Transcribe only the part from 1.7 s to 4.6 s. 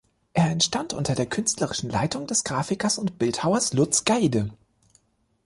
Leitung des Grafikers und Bildhauers Lutz Gaede.